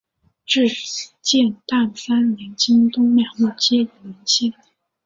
[0.47, 0.67] 至
[1.21, 4.51] 建炎三年京东两路皆已沦陷。